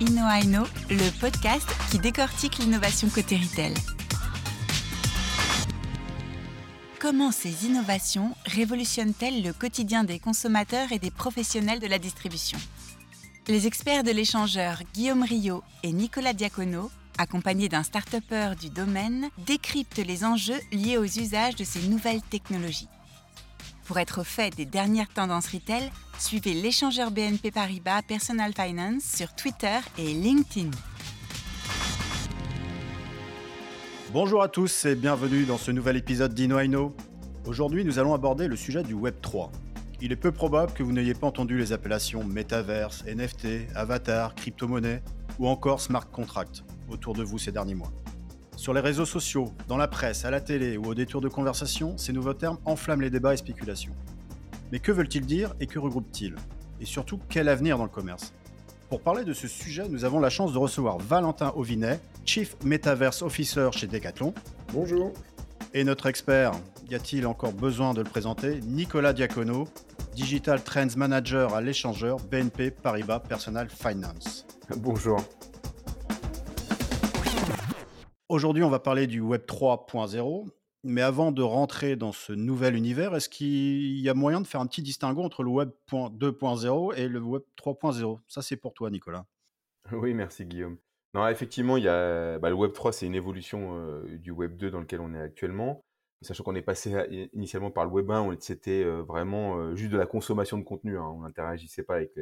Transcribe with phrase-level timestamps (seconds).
[0.00, 3.74] InnoAino, le podcast qui décortique l'innovation côté retail.
[7.00, 12.58] Comment ces innovations révolutionnent-elles le quotidien des consommateurs et des professionnels de la distribution?
[13.48, 18.14] Les experts de l'échangeur Guillaume Rio et Nicolas Diacono, accompagnés d'un start
[18.60, 22.88] du domaine, décryptent les enjeux liés aux usages de ces nouvelles technologies.
[23.88, 29.34] Pour être au fait des dernières tendances retail, suivez l'échangeur BNP Paribas Personal Finance sur
[29.34, 30.70] Twitter et LinkedIn.
[34.12, 36.94] Bonjour à tous et bienvenue dans ce nouvel épisode d'InnoIno.
[37.46, 39.50] Aujourd'hui, nous allons aborder le sujet du Web 3.
[40.02, 45.02] Il est peu probable que vous n'ayez pas entendu les appellations métaverse, NFT, avatar, crypto-monnaie
[45.38, 47.92] ou encore smart contract autour de vous ces derniers mois.
[48.58, 51.96] Sur les réseaux sociaux, dans la presse, à la télé ou au détour de conversation,
[51.96, 53.94] ces nouveaux termes enflamment les débats et spéculations.
[54.72, 56.34] Mais que veulent-ils dire et que regroupent-ils?
[56.80, 58.32] Et surtout, quel avenir dans le commerce?
[58.88, 63.22] Pour parler de ce sujet, nous avons la chance de recevoir Valentin Ovinet, Chief Metaverse
[63.22, 64.34] Officer chez Decathlon.
[64.72, 65.12] Bonjour.
[65.72, 66.50] Et notre expert,
[66.90, 68.58] y a-t-il encore besoin de le présenter?
[68.62, 69.68] Nicolas Diacono,
[70.16, 74.48] Digital Trends Manager à l'échangeur BNP Paribas Personal Finance.
[74.78, 75.20] Bonjour.
[78.28, 80.50] Aujourd'hui, on va parler du Web 3.0.
[80.84, 84.60] Mais avant de rentrer dans ce nouvel univers, est-ce qu'il y a moyen de faire
[84.60, 88.90] un petit distinguo entre le Web 2.0 et le Web 3.0 Ça, c'est pour toi,
[88.90, 89.24] Nicolas.
[89.92, 90.76] Oui, merci, Guillaume.
[91.14, 94.70] Non, effectivement, il y bah, le Web 3, c'est une évolution euh, du Web 2
[94.70, 95.82] dans lequel on est actuellement.
[96.20, 96.94] Sachant qu'on est passé
[97.32, 100.98] initialement par le Web 1, c'était euh, vraiment euh, juste de la consommation de contenu.
[100.98, 101.06] Hein.
[101.14, 102.12] On n'interagissait pas avec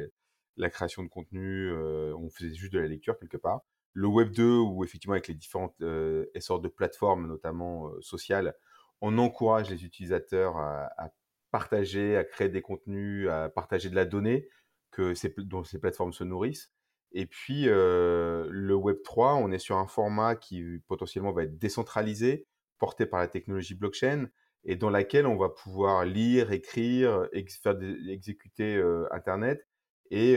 [0.57, 3.61] la création de contenu, on faisait juste de la lecture quelque part
[3.97, 8.53] le Web 2 ou effectivement avec les différentes euh, essors de plateformes, notamment euh, sociales,
[9.01, 11.09] on encourage les utilisateurs à,
[11.49, 14.47] partager, à créer des contenus, à partager de la donnée
[14.91, 16.71] que ces, dont ces plateformes se nourrissent.
[17.11, 21.57] Et puis euh, le Web 3, on est sur un format qui potentiellement va être
[21.57, 22.45] décentralisé,
[22.77, 24.27] porté par la technologie blockchain,
[24.63, 27.27] et dans laquelle on va pouvoir lire, écrire,
[27.63, 29.66] faire exécuter Internet,
[30.11, 30.35] et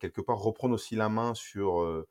[0.00, 2.04] quelque part reprendre aussi la main sur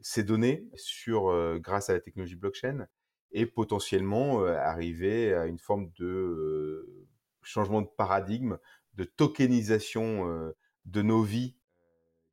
[0.00, 2.86] ces données sur grâce à la technologie blockchain
[3.32, 7.06] et potentiellement arriver à une forme de
[7.42, 8.58] changement de paradigme,
[8.94, 10.52] de tokenisation
[10.84, 11.56] de nos vies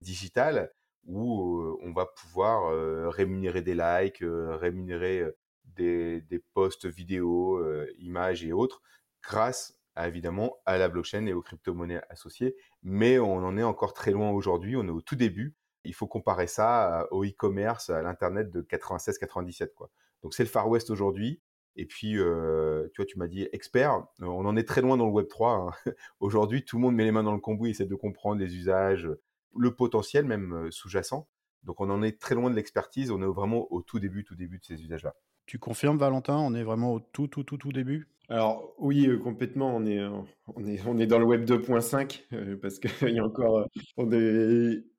[0.02, 0.72] digitales
[1.06, 2.72] où on va pouvoir
[3.12, 5.26] rémunérer des likes, rémunérer
[5.66, 7.62] des, des posts vidéo,
[7.98, 8.82] images et autres
[9.22, 12.56] grâce évidemment à la blockchain et aux crypto-monnaies associées.
[12.84, 16.08] Mais on en est encore très loin aujourd'hui, on est au tout début il faut
[16.08, 19.90] comparer ça euh, au e-commerce, à l'internet de 96-97 quoi.
[20.24, 21.42] Donc c'est le Far West aujourd'hui.
[21.78, 23.96] Et puis, euh, tu vois, tu m'as dit expert.
[24.22, 25.52] Euh, on en est très loin dans le Web 3.
[25.52, 25.92] Hein.
[26.22, 29.10] aujourd'hui, tout le monde met les mains dans le cambouis, essaie de comprendre les usages,
[29.58, 31.28] le potentiel même sous-jacent.
[31.64, 33.12] Donc on en est très loin de l'expertise.
[33.12, 35.16] On est vraiment au tout début, tout début de ces usages-là.
[35.46, 38.08] Tu confirmes, Valentin On est vraiment au tout, tout, tout, tout début?
[38.30, 39.76] Alors oui, euh, complètement.
[39.76, 40.10] On est, euh,
[40.56, 43.68] on est, on est dans le web 2.5 euh, parce qu'il y a encore,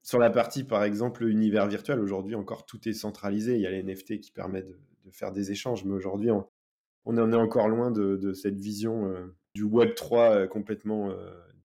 [0.02, 1.98] sur la partie par exemple univers virtuel.
[1.98, 3.56] Aujourd'hui, encore tout est centralisé.
[3.56, 4.78] Il y a les NFT qui permettent de,
[5.12, 6.46] faire des échanges, mais aujourd'hui, on,
[7.06, 9.14] en est encore loin de, de cette vision
[9.54, 11.14] du web 3 complètement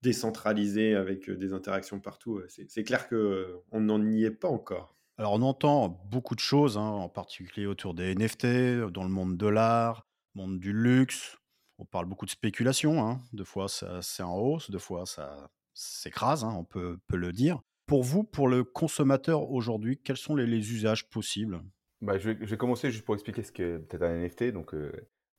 [0.04, 2.40] décentralisé avec des interactions partout.
[2.48, 4.96] C'est clair que on n'en y est pas encore.
[5.18, 9.38] Alors on entend beaucoup de choses, hein, en particulier autour des NFT, dans le monde
[9.38, 11.38] de l'art, monde du luxe,
[11.82, 13.04] on parle beaucoup de spéculation.
[13.04, 13.22] Hein.
[13.34, 17.60] Deux fois, c'est en hausse, deux fois, ça s'écrase, hein, on peut, le dire.
[17.88, 21.62] Pour vous, pour le consommateur aujourd'hui, quels sont les, usages possibles?
[22.02, 24.92] Bah, je, vais, commencer juste pour expliquer ce qu'est peut-être un NFT, donc euh,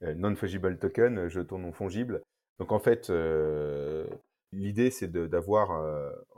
[0.03, 2.23] euh, non-fungible token, jeton non fongible.
[2.59, 4.07] Donc en fait, euh,
[4.53, 5.83] l'idée c'est d'avoir,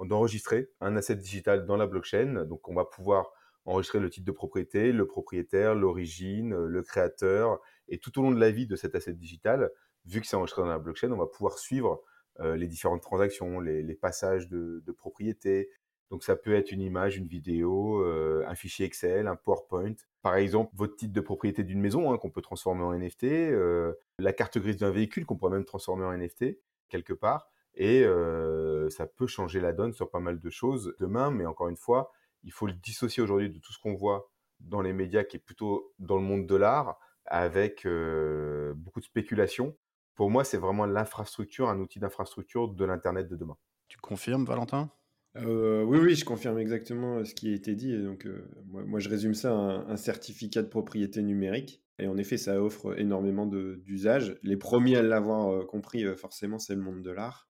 [0.04, 2.44] d'enregistrer un asset digital dans la blockchain.
[2.44, 3.32] Donc on va pouvoir
[3.64, 8.40] enregistrer le titre de propriété, le propriétaire, l'origine, le créateur, et tout au long de
[8.40, 9.70] la vie de cet asset digital,
[10.06, 12.02] vu que c'est enregistré dans la blockchain, on va pouvoir suivre
[12.40, 15.70] euh, les différentes transactions, les, passages de, propriété.
[16.10, 19.94] Donc ça peut être une image, une vidéo, euh, un fichier Excel, un PowerPoint.
[20.22, 23.94] Par exemple, votre titre de propriété d'une maison hein, qu'on peut transformer en NFT, euh,
[24.18, 26.58] la carte grise d'un véhicule qu'on pourrait même transformer en NFT
[26.88, 27.50] quelque part.
[27.76, 31.68] Et euh, ça peut changer la donne sur pas mal de choses demain, mais encore
[31.68, 32.12] une fois,
[32.42, 34.30] il faut le dissocier aujourd'hui de tout ce qu'on voit
[34.60, 39.04] dans les médias qui est plutôt dans le monde de l'art, avec euh, beaucoup de
[39.04, 39.76] spéculation
[40.14, 43.56] pour moi, c'est vraiment l'infrastructure, un outil d'infrastructure de l'Internet de demain.
[43.88, 44.90] Tu confirmes, Valentin?
[45.36, 48.00] Euh, oui, oui, je confirme exactement ce qui a été dit.
[48.00, 51.82] donc, euh, moi, je résume ça à un, certificat de propriété numérique.
[51.98, 54.36] Et en effet, ça offre énormément d'usages.
[54.42, 57.48] Les premiers à l'avoir euh, compris, forcément, c'est le monde de l'art,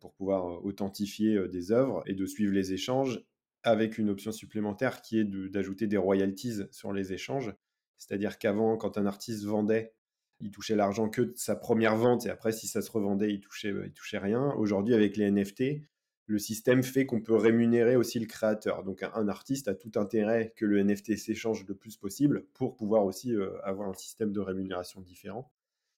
[0.00, 3.22] pour pouvoir authentifier des œuvres et de suivre les échanges.
[3.62, 7.52] avec une option supplémentaire qui est d'ajouter des royalties sur les échanges.
[7.98, 9.92] C'est-à-dire qu'avant, quand un artiste vendait,
[10.40, 13.40] il touchait l'argent que de sa première vente et après, si ça se revendait, il
[13.40, 14.54] touchait, il touchait rien.
[14.56, 15.82] Aujourd'hui, avec les NFT,
[16.30, 18.84] le système fait qu'on peut rémunérer aussi le créateur.
[18.84, 23.04] Donc un, artiste a tout intérêt que le NFT s'échange le plus possible pour pouvoir
[23.04, 25.52] aussi euh, avoir un système de rémunération différent.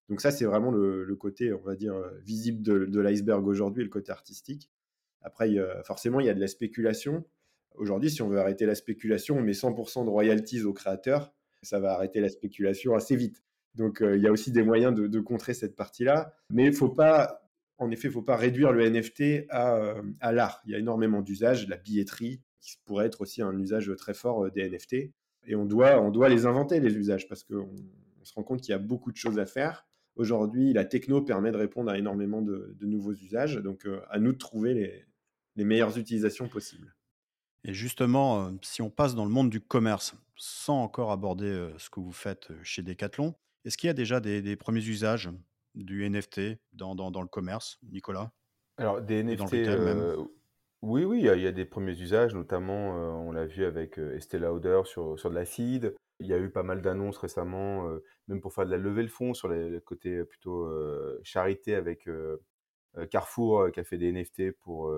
[0.09, 3.89] Donc ça, c'est vraiment le, côté, on va dire, euh, visible de, l'iceberg aujourd'hui, le
[3.89, 4.71] côté artistique.
[5.23, 5.55] Après,
[5.85, 7.25] forcément, il y a de la spéculation.
[7.77, 11.33] Aujourd'hui, si on veut arrêter la spéculation, on met 100% de royalties au créateur.
[11.63, 13.43] Ça va arrêter la spéculation assez vite.
[13.75, 16.35] Donc, euh, il y a aussi des moyens de, contrer cette partie-là.
[16.51, 20.63] Mais il faut pas, en effet, il faut pas réduire le NFT euh, à, l'art.
[20.67, 24.51] Il y a énormément d'usages, la billetterie, qui pourrait être aussi un usage très fort
[24.51, 25.13] des NFT.
[25.47, 27.71] Et on doit, on doit les inventer, les usages, parce qu'on
[28.21, 29.87] on se rend compte qu'il y a beaucoup de choses à faire.
[30.17, 33.57] Aujourd'hui, la techno permet de répondre à énormément de, nouveaux usages.
[33.57, 35.05] Donc, à nous de trouver les,
[35.57, 36.95] les meilleures utilisations possibles.
[37.65, 42.01] Et justement, si on passe dans le monde du commerce, sans encore aborder ce que
[42.01, 45.31] vous faites chez Decathlon, est-ce qu'il y a déjà des, premiers usages
[45.75, 48.33] du NFT dans, dans, le commerce, Nicolas?
[48.77, 49.55] Alors, des NFT,
[50.83, 52.91] oui, oui, il y, a, des premiers usages, notamment,
[53.25, 55.95] on l'a vu avec Estée Lauder sur, sur de l'acide.
[56.23, 57.89] Il y a eu pas mal d'annonces récemment,
[58.29, 60.71] même pour faire de la levée de fonds sur les, côtés plutôt
[61.25, 62.09] charité avec
[63.11, 64.95] Carrefour qui a fait des NFT pour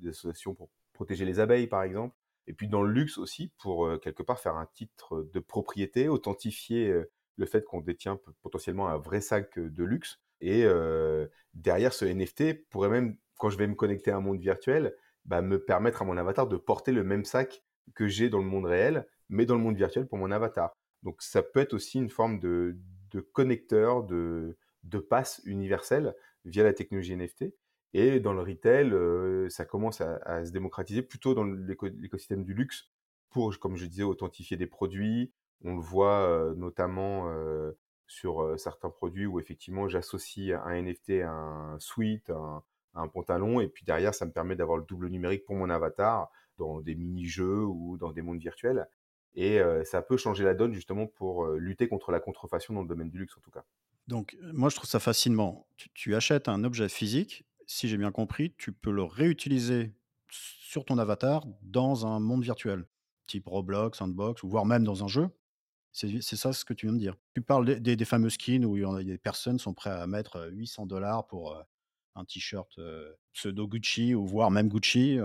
[0.00, 2.16] des associations pour protéger les abeilles, par exemple.
[2.46, 6.92] Et puis dans le luxe aussi, pour quelque part faire un titre de propriété, authentifier
[7.36, 10.20] le fait qu'on détient potentiellement un vrai sac de luxe.
[10.40, 10.66] Et
[11.54, 14.94] derrière ce NFT pourrait même, quand je vais me connecter à un monde virtuel,
[15.24, 17.62] bah, me permettre à mon avatar de porter le même sac
[17.94, 20.76] que j'ai dans le monde réel, mais dans le monde virtuel pour mon avatar.
[21.02, 22.76] Donc ça peut être aussi une forme de,
[23.10, 26.14] de connecteur, de, de passe universel
[26.44, 27.54] via la technologie NFT.
[27.92, 32.88] Et dans le retail, euh, ça commence à, se démocratiser plutôt dans l'écosystème du luxe
[33.30, 35.32] pour, comme je disais, authentifier des produits.
[35.64, 37.72] On le voit euh, notamment euh,
[38.06, 42.62] sur certains produits où effectivement j'associe un NFT à un suite, un,
[42.94, 46.30] un pantalon, et puis derrière ça me permet d'avoir le double numérique pour mon avatar
[46.60, 48.86] dans des mini-jeux ou dans des mondes virtuels.
[49.34, 53.10] Et ça peut changer la donne justement pour lutter contre la contrefaçon dans le domaine
[53.10, 53.64] du luxe en tout cas.
[54.08, 55.66] Donc moi je trouve ça fascinant.
[55.94, 59.92] tu achètes un objet physique si j'ai bien compris, tu peux le réutiliser
[60.28, 62.84] sur ton avatar dans un monde virtuel,
[63.28, 65.28] type Roblox, Sandbox, voire même dans un jeu.
[65.92, 67.14] C'est ça ce que tu viens de dire.
[67.32, 70.48] Tu parles des, fameux skins où il y a des personnes sont prêtes à mettre
[70.50, 71.56] 800 dollars pour
[72.16, 72.80] un t-shirt
[73.32, 75.18] pseudo Gucci ou voire même Gucci.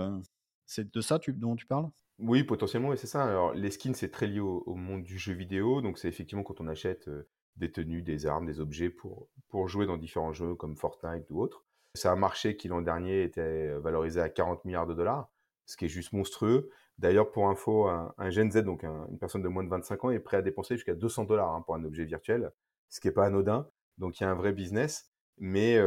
[0.65, 1.89] C'est de ça dont tu parles?
[2.19, 3.25] Oui, potentiellement, et c'est ça.
[3.25, 5.81] Alors, les skins, c'est très lié au, monde du jeu vidéo.
[5.81, 7.09] Donc, c'est effectivement quand on achète
[7.57, 11.41] des tenues, des armes, des objets pour, pour jouer dans différents jeux comme Fortnite ou
[11.41, 11.65] autres.
[11.93, 15.29] C'est un marché qui l'an dernier était valorisé à 40 milliards de dollars,
[15.65, 16.69] ce qui est juste monstrueux.
[16.97, 20.19] D'ailleurs, pour info, un, Gen Z, donc une personne de moins de 25 ans, est
[20.19, 22.51] prêt à dépenser jusqu'à 200 dollars hein, pour un objet virtuel,
[22.89, 23.67] ce qui n'est pas anodin.
[23.97, 25.77] Donc il y a un vrai business, mais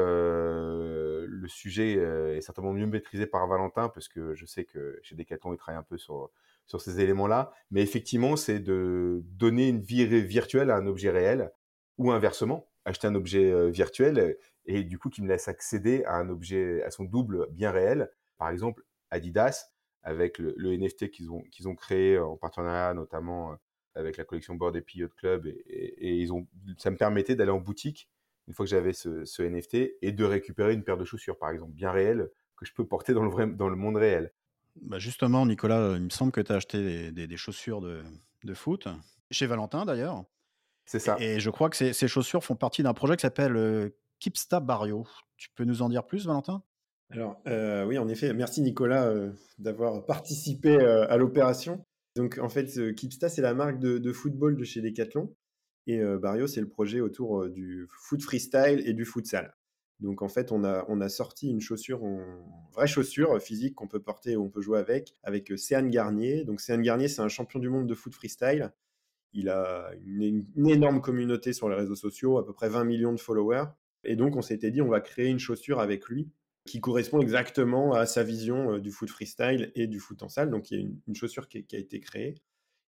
[1.38, 5.52] le sujet est certainement mieux maîtrisé par Valentin, parce que je sais que chez Decathlon,
[5.54, 6.30] il travaille un peu sur,
[6.66, 7.52] sur ces éléments-là.
[7.70, 11.50] Mais effectivement, c'est de donner une vie virtuelle à un objet réel,
[11.96, 14.36] ou inversement, acheter un objet virtuel
[14.68, 18.10] et du coup qui me laisse accéder à un objet, à son double bien réel.
[18.36, 19.70] Par exemple, Adidas,
[20.02, 23.56] avec le, NFT qu'ils ont, qu'ils ont créé en partenariat notamment
[23.94, 26.46] avec la collection Board et Yacht Club, et, ils ont,
[26.76, 28.08] ça me permettait d'aller en boutique
[28.48, 31.72] une fois que j'avais ce, NFT et de récupérer une paire de chaussures, par exemple,
[31.72, 34.32] bien réelles, que je peux porter dans le, vrai, dans le monde réel.
[34.82, 38.02] Bah justement, Nicolas, il me semble que tu as acheté des, des, chaussures de,
[38.42, 38.88] de, foot,
[39.30, 40.24] chez Valentin d'ailleurs.
[40.86, 41.16] C'est ça.
[41.20, 44.60] Et, je crois que ces, ces chaussures font partie d'un projet qui s'appelle euh, Kipsta
[44.60, 45.06] Barrio.
[45.36, 46.62] Tu peux nous en dire plus, Valentin?
[47.10, 51.84] Alors, euh, oui, en effet, merci Nicolas euh, d'avoir participé euh, à l'opération.
[52.16, 55.34] Donc, en fait, Kipsta, c'est la marque de, football de chez Decathlon.
[55.88, 59.56] Et Barrio, c'est le projet autour du foot freestyle et du futsal.
[60.00, 62.20] Donc, en fait, on a, sorti une chaussure, en,
[62.72, 66.44] vraie chaussure physique qu'on peut porter, on peut jouer avec, avec Céane Garnier.
[66.44, 68.72] Donc, Céane Garnier, c'est un champion du monde de foot freestyle.
[69.32, 73.12] Il a une, une, énorme communauté sur les réseaux sociaux, à peu près 20 millions
[73.12, 73.66] de followers.
[74.04, 76.30] Et donc, on s'était dit, on va créer une chaussure avec lui
[76.64, 80.50] qui correspond exactement à sa vision du foot freestyle et du foot en salle.
[80.50, 82.36] Donc, il y a une, chaussure qui, a été créée.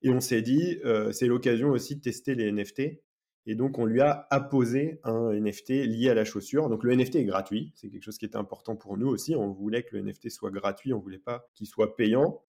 [0.02, 3.00] Et on s'est dit, euh, c'est l'occasion aussi de tester les NFT.
[3.46, 6.68] Et donc, on lui a apposé un NFT lié à la chaussure.
[6.68, 7.72] Donc, le NFT est gratuit.
[7.74, 9.34] C'est quelque chose qui était important pour nous aussi.
[9.34, 10.92] On voulait que le NFT soit gratuit.
[10.92, 12.42] On voulait pas qu'il soit payant.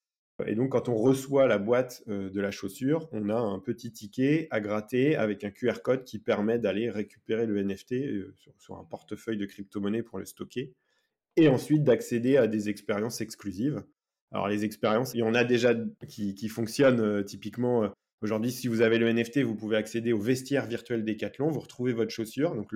[0.46, 3.92] Et donc, quand on reçoit la boîte euh, de la chaussure, on a un petit
[3.92, 8.78] ticket à gratter avec un QR code qui permet d'aller récupérer le NFT euh, sur,
[8.78, 10.74] un portefeuille de crypto-monnaie pour le stocker
[11.36, 13.84] et ensuite d'accéder à des expériences exclusives.
[14.32, 15.74] Alors les expériences, il y en a déjà
[16.08, 17.92] qui, qui fonctionnent typiquement.
[18.22, 21.94] Aujourd'hui, si vous avez le NFT, vous pouvez accéder au vestiaire virtuel Decathlon, vous retrouvez
[21.94, 22.54] votre chaussure.
[22.54, 22.72] Donc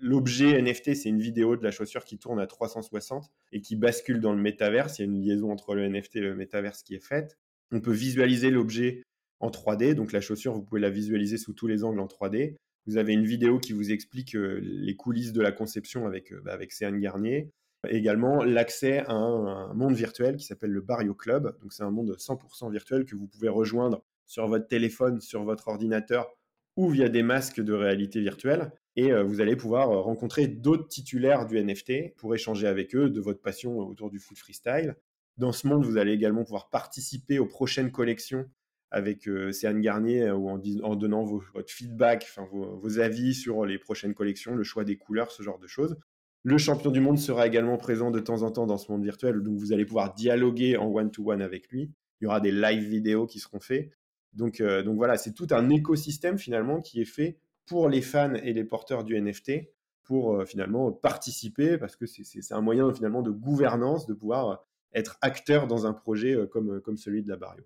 [0.00, 4.20] l'objet NFT, c'est une vidéo de la chaussure qui tourne à 360 et qui bascule
[4.20, 4.98] dans le métaverse.
[4.98, 7.38] Il y a une liaison entre le NFT et le métaverse qui est faite.
[7.72, 9.02] On peut visualiser l'objet
[9.40, 12.54] en 3D, donc la chaussure, vous pouvez la visualiser sous tous les angles en 3D.
[12.86, 16.40] Vous avez une vidéo qui vous explique euh, les coulisses de la conception avec, euh,
[16.42, 17.50] bah, avec Céane Garnier.
[17.86, 21.56] Également, l'accès à un, monde virtuel qui s'appelle le Barrio Club.
[21.60, 25.68] Donc, c'est un monde 100% virtuel que vous pouvez rejoindre sur votre téléphone, sur votre
[25.68, 26.28] ordinateur
[26.76, 28.72] ou via des masques de réalité virtuelle.
[28.96, 33.20] Et euh, vous allez pouvoir rencontrer d'autres titulaires du NFT pour échanger avec eux de
[33.20, 34.96] votre passion autour du foot freestyle.
[35.36, 38.44] Dans ce monde, vous allez également pouvoir participer aux prochaines collections
[38.90, 44.14] avec euh, Céane Garnier euh, ou en, donnant votre feedback, vos, avis sur les prochaines
[44.14, 45.96] collections, le choix des couleurs, ce genre de choses.
[46.44, 49.42] Le champion du monde sera également présent de temps en temps dans ce monde virtuel,
[49.42, 51.90] donc vous allez pouvoir dialoguer en one-to-one avec lui.
[52.20, 53.90] Il y aura des live vidéos qui seront faits.
[54.32, 58.34] Donc, euh, donc voilà, c'est tout un écosystème finalement qui est fait pour les fans
[58.34, 59.70] et les porteurs du NFT
[60.04, 64.64] pour finalement participer parce que c'est un moyen finalement de gouvernance, de pouvoir
[64.94, 67.64] être acteur dans un projet comme, comme celui de la Barrio.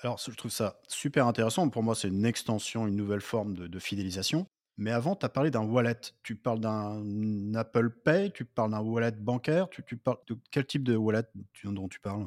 [0.00, 1.68] Alors, je trouve ça super intéressant.
[1.68, 4.46] Pour moi, c'est une extension, une nouvelle forme de, fidélisation.
[4.76, 6.00] Mais avant, tu as parlé d'un wallet.
[6.22, 9.68] Tu parles d'un Apple Pay, tu parles d'un wallet bancaire.
[9.70, 11.22] Tu, parles de quel type de wallet
[11.64, 12.26] dont tu parles?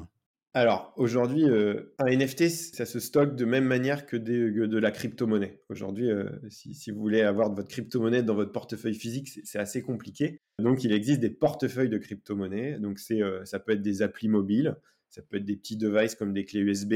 [0.54, 5.60] Alors aujourd'hui, euh, un NFT, ça se stocke de même manière que, de la crypto-monnaie.
[5.68, 10.40] Aujourd'hui, euh, si, vous voulez avoir votre crypto-monnaie dans votre portefeuille physique, c'est assez compliqué.
[10.58, 12.78] Donc il existe des portefeuilles de crypto-monnaie.
[12.80, 14.74] Donc c'est, euh, ça peut être des applis mobiles,
[15.10, 16.94] ça peut être des petits devices comme des clés USB,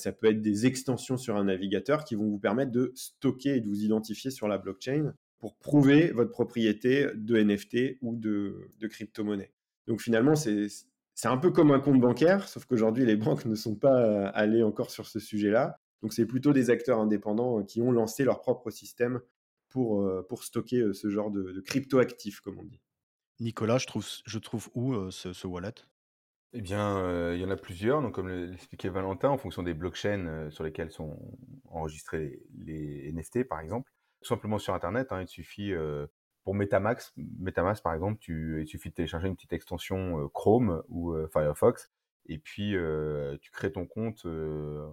[0.00, 3.60] ça peut être des extensions sur un navigateur qui vont vous permettre de stocker et
[3.60, 9.52] de vous identifier sur la blockchain pour prouver votre propriété de NFT ou de, crypto-monnaie.
[9.86, 10.68] Donc finalement, c'est
[11.24, 14.90] un peu comme un compte bancaire, sauf qu'aujourd'hui, les banques ne sont pas allées encore
[14.90, 15.78] sur ce sujet-là.
[16.02, 19.20] Donc c'est plutôt des acteurs indépendants qui ont lancé leur propre système
[19.68, 22.80] pour, euh, stocker euh, ce genre de, crypto-actifs, comme on dit.
[23.38, 25.74] Nicolas, je trouve, où euh, ce wallet?
[26.52, 28.02] Eh bien, euh, il y en a plusieurs.
[28.02, 31.16] Donc, comme l'expliquait Valentin, en fonction des blockchains euh, sur lesquelles sont
[31.68, 33.90] enregistrés les, NFT, par exemple,
[34.20, 36.06] tout simplement sur Internet, hein, il suffit euh,
[36.44, 41.14] pour MetaMask, MetaMask par exemple, tu, il suffit de télécharger une petite extension Chrome ou
[41.32, 41.90] Firefox,
[42.26, 42.74] et puis
[43.40, 44.24] tu crées ton compte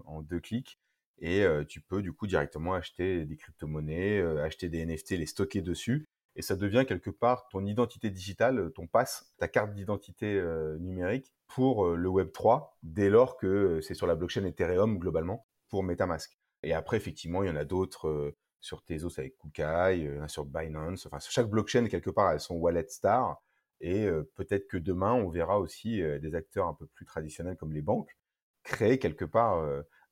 [0.05, 0.77] en deux clics,
[1.19, 6.05] et tu peux du coup directement acheter des crypto-monnaies, acheter des NFT, les stocker dessus,
[6.37, 10.41] et ça devient quelque part ton identité digitale, ton pass, ta carte d'identité
[10.79, 14.99] numérique pour euh, le Web 3 dès lors que euh, c'est sur la blockchain Ethereum
[14.99, 16.37] globalement pour MetaMask.
[16.63, 21.05] Et après, effectivement, il y en a d'autres euh, sur Tezos avec Kukai, sur Binance.
[21.05, 23.41] Enfin, chaque blockchain, quelque part, a son wallet star.
[23.79, 27.83] Et peut-être que demain, on verra aussi des acteurs un peu plus traditionnels comme les
[27.83, 28.17] banques
[28.63, 29.63] créer quelque part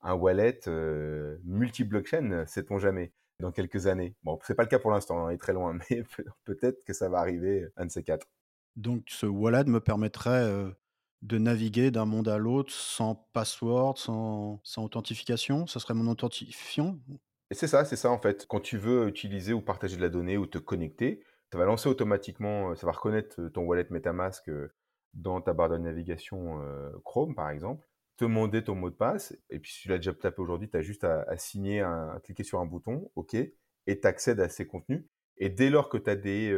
[0.03, 0.59] un wallet
[1.43, 4.15] multi-blockchain, sait-on jamais, dans quelques années.
[4.23, 6.03] Bon, c'est pas le cas pour l'instant, on est très loin, mais
[6.43, 8.27] peut-être que ça va arriver un de ces quatre.
[8.75, 10.73] Donc, ce wallet me permettrait
[11.25, 15.65] de naviguer d'un monde à l'autre sans password, sans, authentification?
[15.67, 16.97] Ça serait mon authentifiant?
[17.51, 18.45] C'est ça, c'est ça en fait.
[18.47, 21.89] Quand tu veux utiliser ou partager de la donnée ou te connecter, ça va lancer
[21.89, 24.73] automatiquement, euh, ça va reconnaître euh, ton wallet MetaMask euh,
[25.13, 26.59] dans ta barre de navigation
[27.05, 27.87] Chrome par exemple,
[28.17, 30.81] demander ton mot de passe, et puis si tu l'as déjà tapé aujourd'hui, tu as
[30.81, 35.05] juste à, signer, à, cliquer sur un bouton, OK, et tu accèdes à ces contenus.
[35.37, 36.57] Et dès lors que tu as des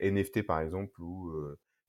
[0.00, 1.34] NFT par exemple, ou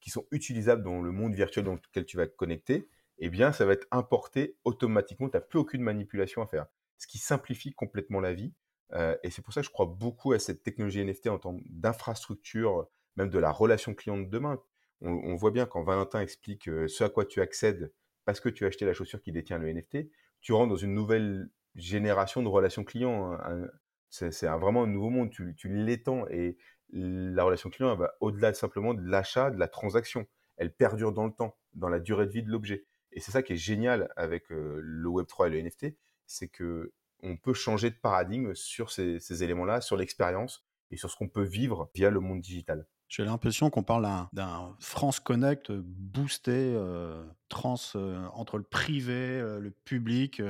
[0.01, 3.51] qui sont utilisables dans le monde virtuel dans lequel tu vas te connecter, eh bien,
[3.53, 5.29] ça va être importé automatiquement.
[5.29, 6.65] Tu n'as plus aucune manipulation à faire.
[6.97, 8.53] Ce qui simplifie complètement la vie.
[8.93, 11.57] Euh, et c'est pour ça que je crois beaucoup à cette technologie NFT en tant
[11.69, 14.61] d'infrastructure, même de la relation client de demain.
[15.03, 17.91] On, voit bien quand Valentin explique euh, ce à quoi tu accèdes
[18.25, 20.09] parce que tu as acheté la chaussure qui détient le NFT,
[20.41, 23.33] tu rentres dans une nouvelle génération de relations clients.
[23.33, 23.67] Hein.
[24.09, 25.29] C'est vraiment un nouveau monde.
[25.29, 26.57] Tu, l'étends et
[26.91, 30.27] la relation client va au-delà simplement de l'achat, de la transaction.
[30.57, 32.85] Elle perdure dans le temps, dans la durée de vie de l'objet.
[33.13, 36.93] Et c'est ça qui est génial avec euh, le Web3 et le NFT, c'est que
[37.23, 41.43] on peut changer de paradigme sur ces, éléments-là, sur l'expérience et sur ce qu'on peut
[41.43, 42.87] vivre via le monde digital.
[43.11, 49.69] J'ai l'impression qu'on parle d'un France Connect boosté, euh, trans euh, entre le privé, le
[49.83, 50.41] public.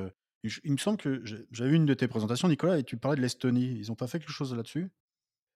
[0.44, 3.80] il me semble que j'avais une de tes présentations, Nicolas, et tu parlais de l'Estonie.
[3.80, 4.91] Ils n'ont pas fait quelque chose là-dessus?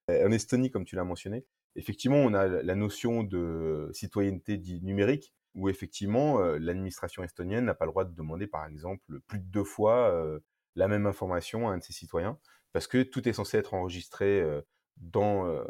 [0.09, 1.45] En Estonie, comme tu l'as mentionné,
[1.75, 7.85] effectivement, on a la notion de citoyenneté numérique, où effectivement, euh, l'administration estonienne n'a pas
[7.85, 10.39] le droit de demander, par exemple, plus de deux fois euh,
[10.75, 12.37] la même information à un de ses citoyens,
[12.73, 14.61] parce que tout est censé être enregistré euh,
[14.97, 15.63] dans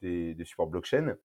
[0.00, 1.16] des, supports blockchain.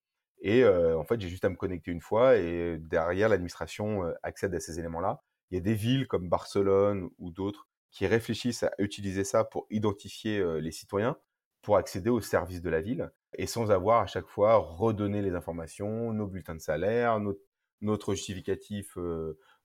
[0.41, 4.59] Et en fait, j'ai juste à me connecter une fois et derrière, l'administration accède à
[4.59, 5.21] ces éléments-là.
[5.51, 9.65] Il y a des villes comme Barcelone ou d'autres qui réfléchissent à utiliser ça pour
[9.69, 11.17] identifier les citoyens,
[11.61, 15.33] pour accéder aux services de la ville et sans avoir à chaque fois redonné les
[15.33, 17.19] informations, nos bulletins de salaire,
[17.81, 18.97] notre, justificatif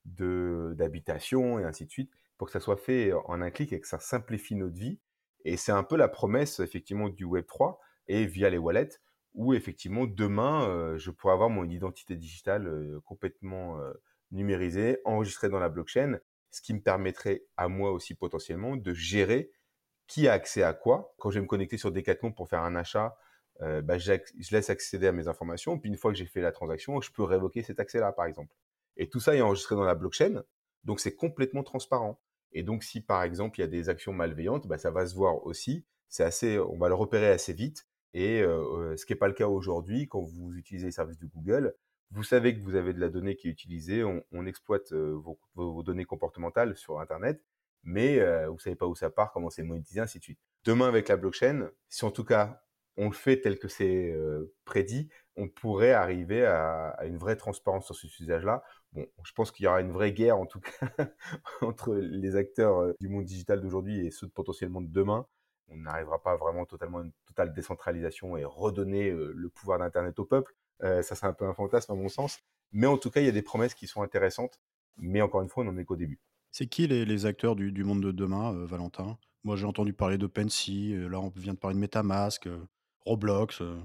[0.05, 3.87] d'habitation et ainsi de suite, pour que ça soit fait en un clic et que
[3.87, 5.01] ça simplifie notre vie.
[5.45, 9.01] Et c'est un peu la promesse effectivement du Web 3 et via les wallets
[9.35, 13.79] où effectivement demain je pourrais avoir mon identité digitale complètement
[14.31, 16.19] numérisée, enregistrée dans la blockchain,
[16.51, 19.51] ce qui me permettrait à moi aussi potentiellement de gérer
[20.07, 21.15] qui a accès à quoi.
[21.19, 23.17] Quand je vais me connecter sur Decathlon pour faire un achat,
[23.61, 25.79] bah, je laisse accéder à mes informations.
[25.79, 28.55] Puis une fois que j'ai fait la transaction, je peux révoquer cet accès-là, par exemple.
[28.97, 30.45] Et tout ça est enregistré dans la blockchain,
[30.85, 32.21] donc c'est complètement transparent.
[32.55, 35.15] Et donc si par exemple il y a des actions malveillantes, bah, ça va se
[35.15, 35.85] voir aussi.
[36.09, 37.87] C'est assez, on va le repérer assez vite.
[38.15, 41.75] Et ce qui n'est pas le cas aujourd'hui quand vous utilisez les services de Google.
[42.13, 45.83] Vous savez que vous avez de la donnée qui est utilisée, on, exploite vos, vos,
[45.83, 47.43] données comportementales sur Internet,
[47.83, 50.39] mais vous savez pas où ça part, comment c'est monétisé, ainsi de suite.
[50.65, 52.63] Demain avec la blockchain, si en tout cas
[52.97, 54.15] on le fait tel que c'est
[54.65, 58.63] prédit, on pourrait arriver à, une vraie transparence sur ce usage-là.
[58.95, 60.89] Je pense qu'il y aura une vraie guerre, en tout cas,
[61.61, 65.27] entre les acteurs du monde digital d'aujourd'hui et ceux potentiellement de demain.
[65.69, 70.25] On n'arrivera pas vraiment totalement à une totale décentralisation et redonner le pouvoir d'Internet au
[70.25, 70.55] peuple.
[70.81, 72.39] ça, c'est un peu un fantasme à mon sens.
[72.73, 74.61] Mais en tout cas, il y a des promesses qui sont intéressantes.
[74.97, 76.21] Mais encore une fois, on n'en est qu'au début.
[76.53, 79.19] C'est qui les, acteurs du, monde de demain, Valentin?
[79.43, 81.09] Moi, j'ai entendu parler d'OpenSea.
[81.09, 82.49] là, on vient de parler de MetaMask.
[83.05, 83.77] Roblox euh.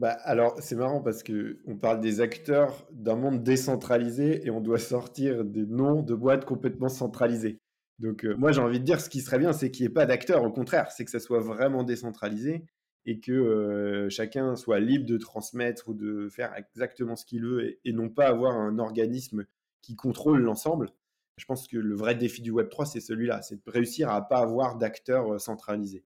[0.00, 4.60] Bah, alors, c'est marrant parce que on parle des acteurs d'un monde décentralisé et on
[4.60, 7.60] doit sortir des noms de boîtes complètement centralisées.
[8.00, 9.94] Donc, euh, moi, j'ai envie de dire, ce qui serait bien, c'est qu'il n'y ait
[9.94, 10.42] pas d'acteurs.
[10.42, 12.64] Au contraire, c'est que ça soit vraiment décentralisé
[13.06, 17.78] et que euh, chacun soit libre de transmettre ou de faire exactement ce qu'il veut
[17.84, 19.44] et, non pas avoir un organisme
[19.82, 20.90] qui contrôle l'ensemble.
[21.36, 24.26] Je pense que le vrai défi du Web3, c'est celui-là, c'est de réussir à ne
[24.28, 26.04] pas avoir d'acteurs centralisés.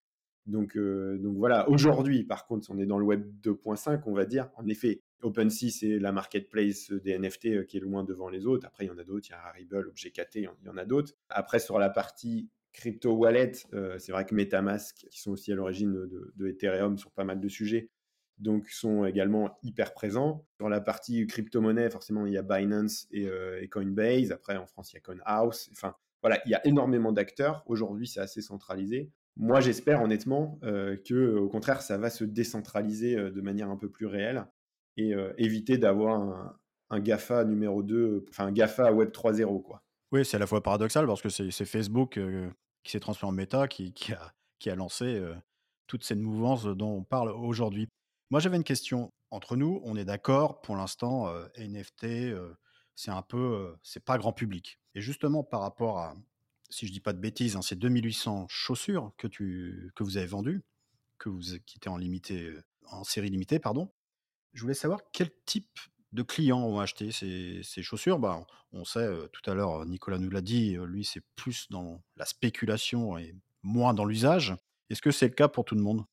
[0.45, 4.25] Donc, euh, donc voilà, aujourd'hui, par contre, on est dans le web 2.5, on va
[4.25, 4.49] dire.
[4.55, 8.67] En effet, OpenSea, c'est la marketplace des NFT euh, qui est loin devant les autres.
[8.67, 10.85] Après, il y en a d'autres, il y a Rarible, ObjectKT, il y en a
[10.85, 11.13] d'autres.
[11.29, 15.55] Après, sur la partie crypto wallet, euh, c'est vrai que MetaMask, qui sont aussi à
[15.55, 17.89] l'origine de, Ethereum sur pas mal de sujets,
[18.37, 20.45] donc sont également hyper présents.
[20.57, 23.29] Sur la partie crypto-monnaie, forcément, il y a Binance et,
[23.61, 24.31] et, Coinbase.
[24.31, 25.69] Après, en France, il y a CoinHouse.
[25.71, 27.63] Enfin, voilà, il y a énormément d'acteurs.
[27.67, 29.11] Aujourd'hui, c'est assez centralisé.
[29.35, 33.77] Moi, j'espère honnêtement euh, que, au contraire, ça va se décentraliser euh, de manière un
[33.77, 34.45] peu plus réelle
[34.95, 39.63] et euh, éviter d'avoir un, GAFA numéro 2, enfin un GAFA Web 3.0.
[39.63, 39.81] Quoi.
[40.11, 42.19] Oui, c'est à la fois paradoxal parce que c'est Facebook
[42.83, 45.19] qui s'est transformé en méta qui, a, qui a lancé
[45.87, 47.87] toute cette mouvance dont on parle aujourd'hui.
[48.29, 49.11] Moi, j'avais une question.
[49.31, 52.35] Entre nous, on est d'accord, pour l'instant, NFT,
[52.93, 54.79] c'est un peu, c'est pas grand public.
[54.93, 56.13] Et justement, par rapport à,
[56.73, 60.25] si je dis pas de bêtises, hein, c'est 2800 chaussures que, tu, que vous avez
[60.25, 60.63] vendues,
[61.19, 62.51] que vous, qui étaient en, limité,
[62.89, 63.59] en série limitée.
[63.59, 63.91] Pardon.
[64.53, 65.79] Je voulais savoir quel type
[66.13, 68.17] de clients ont acheté ces, ces chaussures.
[68.17, 72.25] Bah, on sait, tout à l'heure, Nicolas nous l'a dit, lui, c'est plus dans la
[72.25, 74.55] spéculation et moins dans l'usage.
[74.89, 76.03] Est-ce que c'est le cas pour tout le monde?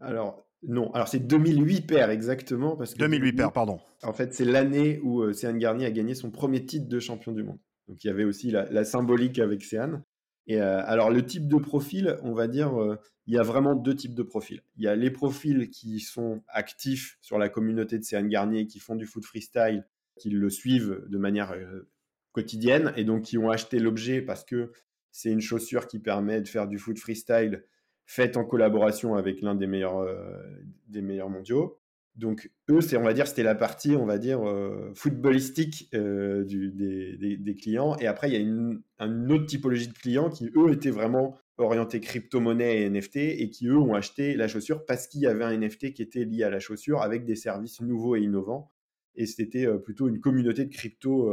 [0.00, 0.92] Alors, non.
[0.92, 2.76] Alors, c'est 2008 paires exactement.
[2.76, 3.80] Parce que 2008 paires, pardon.
[4.02, 7.42] En fait, c'est l'année où euh, Garnier a gagné son premier titre de champion du
[7.42, 7.58] monde.
[7.88, 10.02] Donc il y avait aussi la, symbolique avec Céane.
[10.46, 13.74] Et euh, alors le type de profil, on va dire, euh, il y a vraiment
[13.74, 14.62] deux types de profils.
[14.76, 18.78] Il y a les profils qui sont actifs sur la communauté de Céane Garnier, qui
[18.78, 19.86] font du foot freestyle,
[20.18, 21.88] qui le suivent de manière euh,
[22.32, 24.72] quotidienne et donc qui ont acheté l'objet parce que
[25.12, 27.64] c'est une chaussure qui permet de faire du foot freestyle
[28.06, 30.06] faite en collaboration avec l'un des meilleurs,
[30.88, 31.78] des meilleurs mondiaux.
[32.16, 36.44] Donc eux, c'est on va dire c'était la partie on va dire euh, footballistique euh,
[36.44, 37.96] des, clients.
[37.96, 38.82] Et après il y a une,
[39.32, 43.78] autre typologie de clients qui eux étaient vraiment orientés crypto-monnaie et NFT et qui eux
[43.78, 46.60] ont acheté la chaussure parce qu'il y avait un NFT qui était lié à la
[46.60, 48.70] chaussure avec des services nouveaux et innovants.
[49.16, 51.32] Et c'était euh, plutôt une communauté de crypto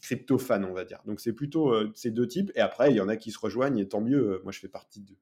[0.00, 1.02] crypto fans on va dire.
[1.04, 2.50] Donc c'est plutôt ces deux types.
[2.54, 4.40] Et après il y en a qui se rejoignent et tant mieux.
[4.42, 5.12] moi je fais partie de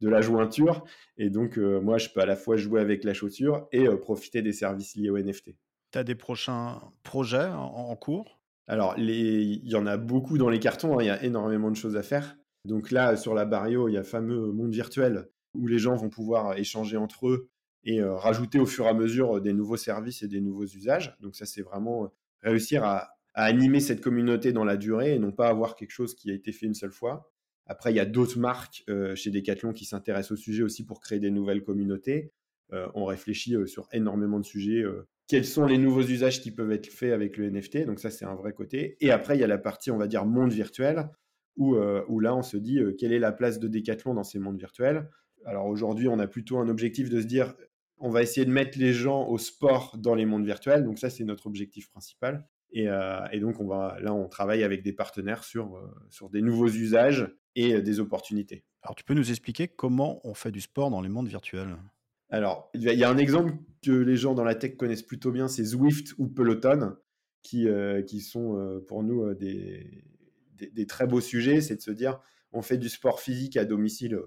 [0.00, 0.84] de la jointure.
[1.16, 3.96] Et donc, euh, moi, je peux à la fois jouer avec la chaussure et euh,
[3.96, 5.56] profiter des services liés au NFT.
[5.90, 8.40] Tu as des prochains projets en, cours?
[8.66, 10.98] Alors, il y en a beaucoup dans les cartons.
[10.98, 11.02] Hein.
[11.02, 12.36] Il y a énormément de choses à faire.
[12.64, 15.96] Donc là, sur la Barrio, il y a le fameux monde virtuel où les gens
[15.96, 17.48] vont pouvoir échanger entre eux
[17.84, 21.16] et euh, rajouter au fur et à mesure des nouveaux services et des nouveaux usages.
[21.20, 25.48] Donc ça, c'est vraiment réussir à, animer cette communauté dans la durée et non pas
[25.48, 27.30] avoir quelque chose qui a été fait une seule fois.
[27.68, 31.00] Après, il y a d'autres marques euh, chez Decathlon qui s'intéressent au sujet aussi pour
[31.00, 32.32] créer des nouvelles communautés.
[32.72, 34.84] Euh, on réfléchit euh, sur énormément de sujets
[35.26, 37.84] quels sont les nouveaux usages qui peuvent être faits avec le NFT.
[37.84, 38.96] Donc ça, c'est un vrai côté.
[39.00, 41.10] Et après, il y a la partie, on va dire, monde virtuel,
[41.56, 41.74] où,
[42.20, 45.10] là, on se dit quelle est la place de Decathlon dans ces mondes virtuels.
[45.44, 47.54] Alors aujourd'hui, on a plutôt un objectif de se dire,
[47.98, 50.84] on va essayer de mettre les gens au sport dans les mondes virtuels.
[50.84, 52.48] Donc ça, c'est notre objectif principal.
[52.70, 56.42] Et, euh, et, donc, on va, là, on travaille avec des partenaires sur, sur des
[56.42, 58.64] nouveaux usages et des opportunités.
[58.82, 61.76] Alors, tu peux nous expliquer comment on fait du sport dans les mondes virtuels?
[62.30, 65.48] Alors, il y a un exemple que les gens dans la tech connaissent plutôt bien,
[65.48, 66.94] c'est Zwift ou Peloton,
[67.42, 70.04] qui, euh, qui sont euh, pour nous euh, des,
[70.54, 71.60] des, très beaux sujets.
[71.62, 72.20] C'est de se dire,
[72.52, 74.18] on fait du sport physique à domicile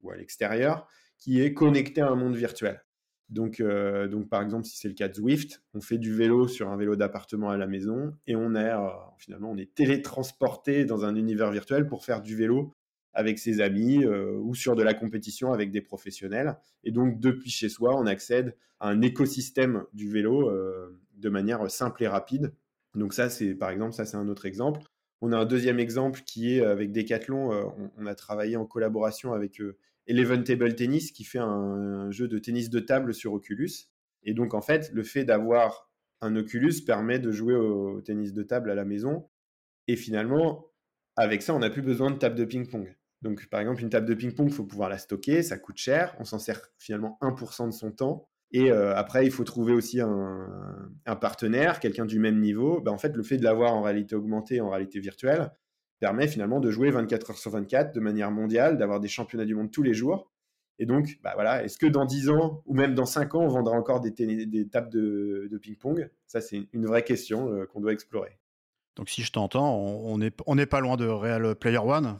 [0.00, 0.88] ou à l'extérieur,
[1.18, 2.82] qui est connecté à un monde virtuel.
[3.28, 6.70] Donc, donc par exemple, si c'est le cas de Zwift, on fait du vélo sur
[6.70, 8.72] un vélo d'appartement à la maison et on est
[9.18, 12.72] finalement on est télétransporté dans un univers virtuel pour faire du vélo
[13.18, 16.56] avec ses amis euh, ou sur de la compétition avec des professionnels.
[16.84, 21.68] Et donc, depuis chez soi, on accède à un écosystème du vélo euh, de manière
[21.68, 22.54] simple et rapide.
[22.94, 24.82] Donc ça, c'est par exemple, ça c'est un autre exemple.
[25.20, 27.52] On a un deuxième exemple qui est avec Decathlon.
[27.52, 27.64] Euh,
[27.98, 29.60] on, a travaillé en collaboration avec
[30.08, 33.70] Eleven Table Tennis qui fait un, jeu de tennis de table sur Oculus.
[34.24, 35.90] Et donc en fait, le fait d'avoir
[36.20, 39.28] un Oculus permet de jouer au tennis de table à la maison.
[39.86, 40.66] Et finalement,
[41.16, 42.96] avec ça, on n'a plus besoin de table de ping-pong.
[43.22, 46.14] Donc, par exemple, une table de ping-pong, il faut pouvoir la stocker, ça coûte cher,
[46.18, 48.28] on s'en sert finalement 1% de son temps.
[48.50, 50.86] Et euh, après, il faut trouver aussi un,
[51.20, 52.80] partenaire, quelqu'un du même niveau.
[52.80, 55.50] Ben, en fait, le fait de l'avoir en réalité augmentée, en réalité virtuelle,
[56.00, 59.54] permet finalement de jouer 24 heures sur 24 de manière mondiale, d'avoir des championnats du
[59.54, 60.30] monde tous les jours.
[60.78, 63.48] Et donc, bah voilà, est-ce que dans 10 ans ou même dans 5 ans, on
[63.48, 66.08] vendra encore des, des tables de, ping-pong?
[66.26, 68.38] Ça, c'est une vraie question euh, qu'on doit explorer.
[68.94, 72.18] Donc, si je t'entends, on n'est on pas loin de Real Player One?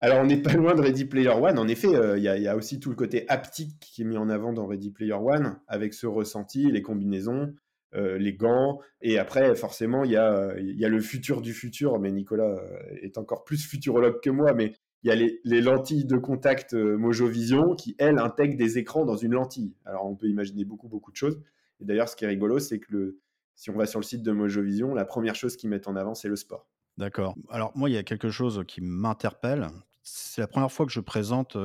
[0.00, 1.58] Alors, on n'est pas loin de Ready Player One.
[1.58, 4.28] En effet, euh, il y, a aussi tout le côté haptique qui est mis en
[4.28, 7.52] avant dans Ready Player One, avec ce ressenti, les combinaisons,
[7.94, 8.80] euh, les gants.
[9.00, 11.98] Et après, forcément, il y a, le futur du futur.
[11.98, 14.52] Mais Nicolas euh, est encore plus futurologue que moi.
[14.52, 19.04] Mais il y a les, lentilles de contact Mojo Vision qui, elles, intègrent des écrans
[19.04, 19.74] dans une lentille.
[19.84, 21.40] Alors, on peut imaginer beaucoup, beaucoup de choses.
[21.80, 23.16] Et d'ailleurs, ce qui est rigolo, c'est que
[23.54, 25.96] si on va sur le site de Mojo Vision, la première chose qu'ils mettent en
[25.96, 26.68] avant, c'est le sport.
[26.96, 27.36] D'accord.
[27.48, 29.68] Alors moi, il y a quelque chose qui m'interpelle.
[30.02, 31.56] C'est la première fois que je présente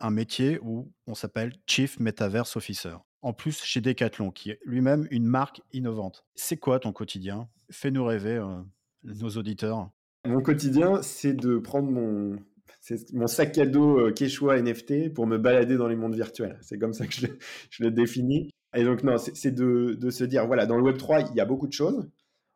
[0.00, 2.96] un métier où on s'appelle Chief Metaverse Officer.
[3.22, 6.24] En plus, chez Decathlon, qui est lui-même une marque innovante.
[6.34, 7.48] C'est quoi ton quotidien?
[7.70, 8.40] Fais-nous rêver,
[9.02, 9.90] nos auditeurs.
[10.26, 12.36] Mon quotidien, c'est de prendre mon,
[13.26, 16.58] sac à dos Quechua NFT pour me balader dans les mondes virtuels.
[16.60, 17.26] C'est comme ça que je
[17.84, 18.50] le, définis.
[18.76, 21.66] Et donc, non, c'est de, se dire, voilà, dans le Web3, il y a beaucoup
[21.66, 22.08] de choses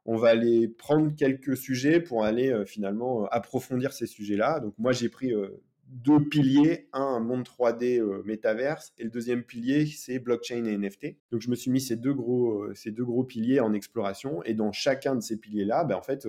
[0.05, 4.61] on va aller prendre quelques sujets pour aller euh, finalement euh, approfondir ces sujets-là.
[4.61, 5.48] Donc moi j'ai pris euh,
[5.92, 11.16] deux piliers, un, monde 3D métaverse et le deuxième pilier c'est blockchain et NFT.
[11.31, 14.55] Donc je me suis mis ces deux gros ces deux gros piliers en exploration et
[14.55, 16.26] dans chacun de ces piliers là, ben, en fait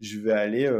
[0.00, 0.70] je vais aller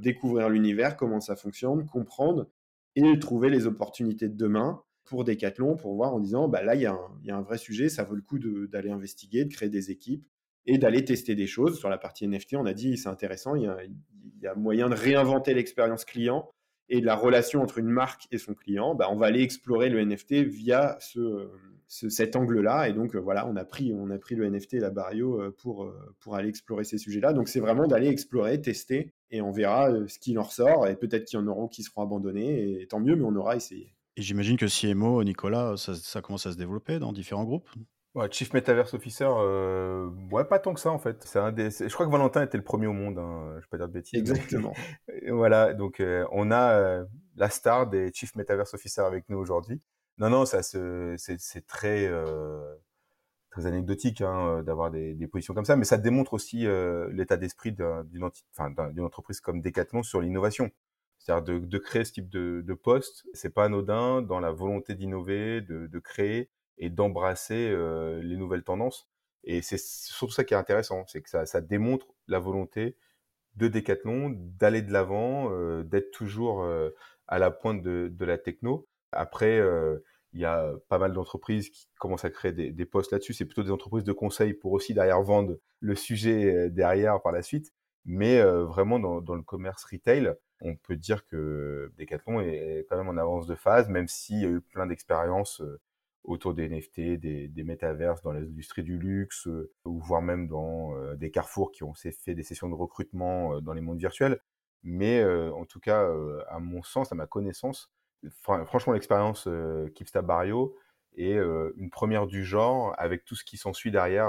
[0.00, 2.48] découvrir l'univers, comment ça fonctionne, comprendre
[2.96, 6.82] et trouver les opportunités de demain pour Decathlon pour voir en disant bah là il
[6.82, 10.26] y, a un vrai sujet, ça vaut le coup d'aller investiguer, de créer des équipes
[10.66, 11.78] et d'aller tester des choses.
[11.78, 13.70] Sur la partie NFT, on a dit c'est intéressant, il
[14.40, 16.50] y, a, moyen de réinventer l'expérience client
[16.88, 18.94] et la relation entre une marque et son client.
[18.94, 21.48] Bah, on va aller explorer le NFT via ce,
[21.86, 22.88] cet angle-là.
[22.88, 25.54] Et donc voilà, on a pris, on a pris le NFT et la Barrio euh,
[25.56, 27.32] pour, euh, pour aller explorer ces sujets-là.
[27.32, 30.86] Donc c'est vraiment d'aller explorer, tester, et on verra euh, ce qu'il en ressort.
[30.86, 33.56] Et peut-être qu'il y en aura qui seront abandonnés, et tant mieux, mais on aura
[33.56, 33.94] essayé.
[34.16, 37.68] Et j'imagine que CMO, Nicolas, ça commence à se développer dans différents groupes?
[38.30, 41.24] Chief Metaverse Officer, euh, ouais, pas tant que ça en fait.
[41.24, 43.68] C'est un des, je crois que Valentin était le premier au monde, hein, je vais
[43.70, 44.20] pas dire de bêtises.
[44.20, 44.72] Exactement.
[45.28, 47.04] voilà, donc euh, on a euh,
[47.36, 49.80] la star des Chief Metaverse Officer avec nous aujourd'hui.
[50.18, 52.08] Non, non, ça c'est très
[53.50, 56.66] très anecdotique hein, d'avoir des, des, positions comme ça, mais ça démontre aussi
[57.10, 60.70] l'état d'esprit d'une enfin, entreprise comme Decathlon sur l'innovation.
[61.18, 64.94] C'est-à-dire de, de, créer ce type de, de poste, c'est pas anodin dans la volonté
[64.94, 67.74] d'innover, de, de créer et d'embrasser
[68.22, 69.08] les nouvelles tendances.
[69.44, 72.96] Et c'est surtout ça qui est intéressant, c'est que ça, ça, démontre la volonté
[73.56, 75.50] de Decathlon d'aller de l'avant,
[75.82, 76.66] d'être toujours
[77.28, 78.88] à la pointe de, de la techno.
[79.12, 79.60] Après,
[80.32, 83.34] il y a pas mal d'entreprises qui commencent à créer des, des postes là-dessus.
[83.34, 87.42] C'est plutôt des entreprises de conseil pour aussi derrière vendre le sujet derrière par la
[87.42, 87.72] suite.
[88.06, 93.08] Mais vraiment dans, dans, le commerce retail, on peut dire que Decathlon est quand même
[93.08, 95.62] en avance de phase, même s'il y a eu plein d'expériences
[96.24, 101.14] autour des NFT, des, métaverses dans l'industrie du luxe, euh, ou voire même dans euh,
[101.16, 104.40] des carrefours qui ont fait des sessions de recrutement euh, dans les mondes virtuels.
[104.82, 106.06] Mais en tout cas,
[106.48, 107.90] à mon sens, à ma connaissance,
[108.42, 109.48] franchement, l'expérience
[109.94, 110.76] Kipsta Barrio
[111.16, 114.28] et une première du genre avec tout ce qui s'ensuit derrière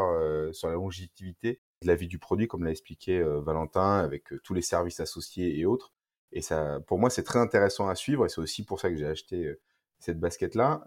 [0.54, 4.62] sur la longévité de la vie du produit, comme l'a expliqué Valentin, avec tous les
[4.62, 5.92] services associés et autres.
[6.32, 8.96] Et ça, pour moi, c'est très intéressant à suivre, et c'est aussi pour ça que
[8.96, 9.58] j'ai acheté
[10.06, 10.84] cette basket-là,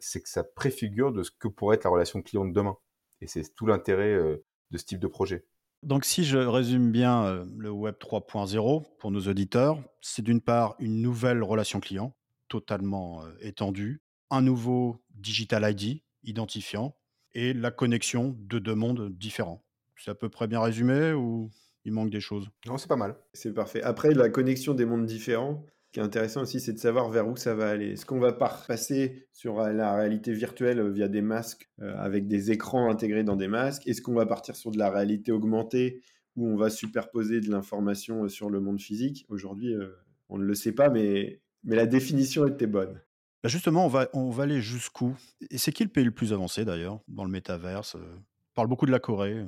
[0.00, 2.76] c'est que ça préfigure de ce que pourrait être la relation client de demain.
[3.20, 5.44] Et c'est tout l'intérêt de ce type de projet.
[5.82, 11.00] Donc si je résume bien le Web 3.0 pour nos auditeurs, c'est d'une part une
[11.00, 12.14] nouvelle relation client
[12.48, 16.96] totalement étendue, un nouveau Digital ID identifiant
[17.32, 19.62] et la connexion de deux mondes différents.
[19.96, 21.50] C'est à peu près bien résumé ou
[21.84, 22.50] il manque des choses?
[22.66, 23.16] Non, c'est pas mal.
[23.32, 23.82] C'est parfait.
[23.82, 27.26] Après, la connexion des mondes différents, ce qui est intéressant aussi, c'est de savoir vers
[27.26, 27.94] où ça va aller.
[27.94, 32.88] Est-ce qu'on va passer sur la réalité virtuelle via des masques euh, avec des écrans
[32.88, 33.88] intégrés dans des masques?
[33.88, 36.00] Est-ce qu'on va partir sur de la réalité augmentée
[36.36, 39.26] où on va superposer de l'information euh, sur le monde physique?
[39.30, 39.88] Aujourd'hui, euh,
[40.28, 43.00] on ne le sait pas, mais, mais la définition était bonne.
[43.42, 45.16] Bah, justement, on va, on va aller jusqu'où?
[45.50, 48.86] Et c'est qui le pays le plus avancé d'ailleurs dans le métaverse On parle beaucoup
[48.86, 49.44] de la Corée.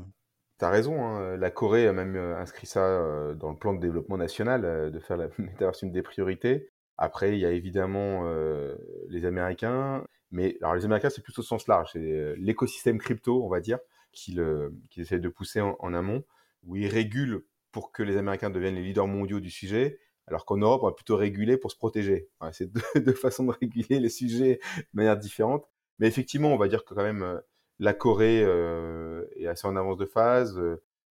[0.62, 3.80] T'as raison, hein, la Corée a même euh, inscrit ça euh, dans le plan de
[3.80, 6.68] développement national, euh, de faire la métaverse une des priorités.
[6.96, 8.32] Après, il y a évidemment
[9.08, 13.48] les Américains, mais alors les Américains, c'est plutôt au sens large, c'est l'écosystème crypto, on
[13.48, 13.80] va dire,
[14.12, 16.22] qu'ils qui essaient de pousser en, amont,
[16.62, 19.98] où ils régulent pour que les Américains deviennent les leaders mondiaux du sujet,
[20.28, 22.28] alors qu'en Europe, on va plutôt réguler pour se protéger.
[22.52, 25.66] c'est deux, façons de réguler les sujets de manière différente.
[25.98, 27.40] Mais effectivement, on va dire que quand même,
[27.82, 29.11] la Corée euh,
[29.44, 30.60] est assez en avance de phase.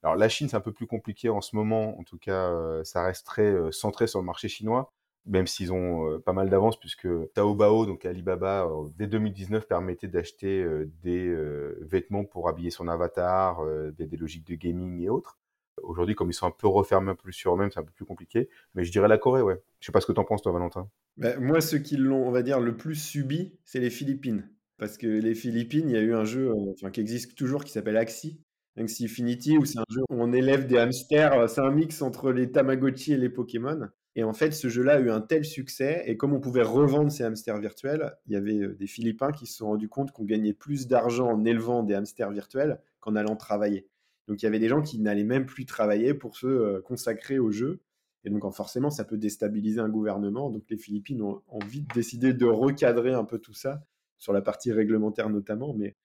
[0.03, 1.99] Alors la Chine, c'est un peu plus compliqué en ce moment.
[1.99, 4.93] En tout cas, euh, ça reste très euh, centré sur le marché chinois,
[5.25, 10.65] même s'ils ont pas mal d'avance, puisque Taobao, donc Alibaba, dès 2019 permettait d'acheter
[11.03, 11.35] des
[11.81, 13.65] vêtements pour habiller son avatar,
[13.99, 15.39] des, logiques de gaming et autres.
[15.83, 18.05] Aujourd'hui, comme ils sont un peu refermés un peu sur eux-mêmes, c'est un peu plus
[18.05, 18.49] compliqué.
[18.75, 19.61] Mais je dirais la Corée, ouais.
[19.81, 20.89] Je sais pas ce que tu en penses, toi, Valentin.
[21.17, 24.49] Ben, moi, ceux qui l'ont, on va dire, le plus subi, c'est les Philippines.
[24.79, 27.73] Parce que les Philippines, il y a eu un jeu enfin, qui existe toujours qui
[27.73, 28.41] s'appelle Axie,
[28.77, 31.49] Axie Infinity, où c'est un jeu où on élève des hamsters.
[31.49, 33.89] C'est un mix entre les Tamagotchi et les Pokémon.
[34.17, 37.11] Et en fait, ce jeu-là a eu un tel succès, et comme on pouvait revendre
[37.11, 40.55] ces hamsters virtuels, il y avait des Philippins qui se sont rendus compte qu'on gagnait
[40.55, 43.89] plus d'argent en élevant des hamsters virtuels qu'en allant travailler.
[44.27, 47.51] Donc il y avait des gens qui n'allaient même plus travailler pour se consacrer au
[47.51, 47.81] jeu.
[48.25, 50.51] Et donc forcément, ça peut déstabiliser un gouvernement.
[50.51, 53.85] Donc les Philippines ont, ont vite décidé de recadrer un peu tout ça
[54.19, 55.97] sur la partie réglementaire notamment, mais,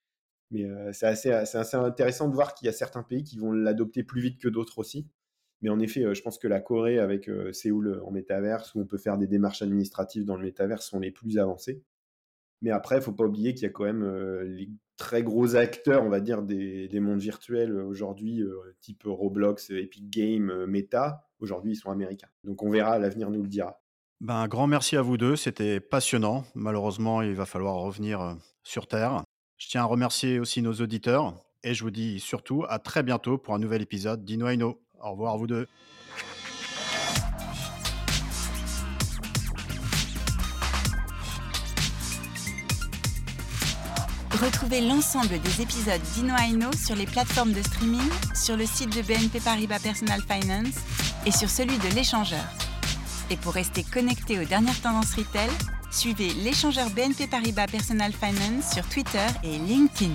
[0.52, 4.04] mais euh, c'est assez, intéressant de voir qu'il y a certains pays qui vont l'adopter
[4.04, 5.08] plus vite que d'autres aussi.
[5.62, 8.82] Mais en effet, euh, je pense que la Corée, avec euh, Séoul en métaverse, où
[8.82, 11.84] on peut faire des démarches administratives dans le métaverse, sont les plus avancés.
[12.62, 14.06] Mais après, il ne faut pas oublier qu'il y a quand même
[14.44, 18.44] les très gros acteurs, on va dire, des, des mondes virtuels aujourd'hui,
[18.82, 21.28] type Roblox, Epic Games, Meta.
[21.40, 22.30] Aujourd'hui, ils sont américains.
[22.44, 23.81] Donc on verra, l'avenir nous le dira.
[24.22, 26.44] Ben, un grand merci à vous deux, c'était passionnant.
[26.54, 29.24] Malheureusement, il va falloir revenir euh, sur Terre.
[29.58, 33.40] Je tiens à remercier aussi nos auditeurs et je vous dis surtout à très bientôt
[33.40, 34.48] pour un nouvel épisode d'Ino
[35.02, 35.68] Au revoir à vous deux.
[44.40, 49.40] Retrouvez l'ensemble des épisodes d'Ino sur les plateformes de streaming, sur le site de BNP
[49.40, 50.76] Paribas Personal Finance
[51.26, 52.46] et sur celui de l'échangeur.
[53.32, 55.50] Et pour rester connecté aux dernières tendances retail,
[55.90, 60.12] suivez l'échangeur BNP Paribas Personal Finance sur Twitter et LinkedIn.